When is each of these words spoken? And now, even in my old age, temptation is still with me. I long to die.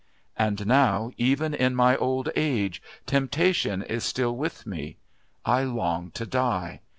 And 0.35 0.65
now, 0.65 1.11
even 1.17 1.53
in 1.53 1.75
my 1.75 1.95
old 1.95 2.29
age, 2.35 2.81
temptation 3.05 3.83
is 3.83 4.03
still 4.03 4.35
with 4.35 4.65
me. 4.65 4.97
I 5.45 5.61
long 5.63 6.09
to 6.15 6.25
die. 6.25 6.81